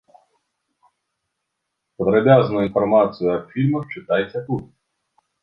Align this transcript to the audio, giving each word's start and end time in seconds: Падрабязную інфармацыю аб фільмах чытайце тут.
Падрабязную 1.99 2.65
інфармацыю 2.69 3.29
аб 3.35 3.43
фільмах 3.53 3.83
чытайце 3.95 4.45
тут. 4.51 4.63